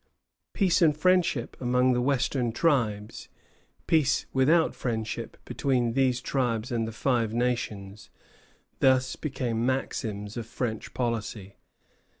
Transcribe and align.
Peace 0.53 0.81
and 0.81 0.97
friendship 0.97 1.55
among 1.59 1.93
the 1.93 2.01
western 2.01 2.51
tribes; 2.53 3.29
peace 3.85 4.25
without 4.33 4.73
friendship 4.73 5.37
between 5.45 5.93
these 5.93 6.21
tribes 6.21 6.71
and 6.71 6.87
the 6.87 6.91
Five 6.91 7.35
Nations, 7.35 8.09
thus 8.79 9.15
became 9.15 9.63
maxims 9.63 10.37
of 10.37 10.47
French 10.47 10.95
policy. 10.95 11.57